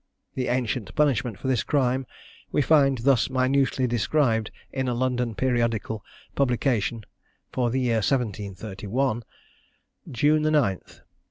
[0.33, 2.07] The ancient punishment for this crime
[2.51, 7.05] we find thus minutely described in a London periodical publication
[7.51, 9.21] for the year 1731:
[10.09, 11.01] "_June 9th.